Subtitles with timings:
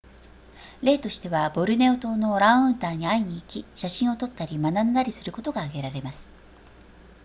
[0.81, 6.27] 例としてはボルネオ島のオランウータンに会いに行き写真を撮ったり学んだりすることが挙げられます